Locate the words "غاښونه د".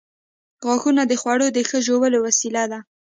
0.65-1.13